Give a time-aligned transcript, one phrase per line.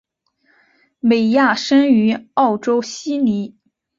[0.99, 3.55] 美亚生于澳洲悉尼。